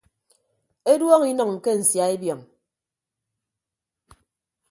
[0.91, 2.41] Eduọñọ inʌñ ke nsia ebiọñ.